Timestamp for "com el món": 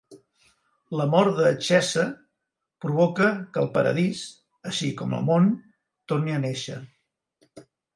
5.05-5.57